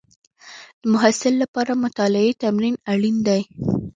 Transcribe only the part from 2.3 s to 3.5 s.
تمرین اړین دی.